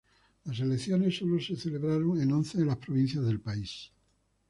Las 0.45 0.59
elecciones 0.59 1.15
solo 1.15 1.39
se 1.39 1.55
celebraron 1.55 2.19
en 2.19 2.31
once 2.31 2.57
de 2.57 2.65
las 2.65 2.77
provincias 2.77 3.23
del 3.23 3.39
país. 3.39 3.91